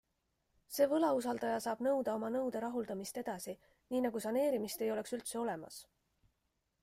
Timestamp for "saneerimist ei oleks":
4.25-5.17